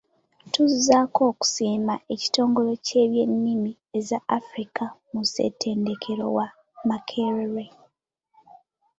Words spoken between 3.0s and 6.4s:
by'ennimi za Africa mu ssettendekero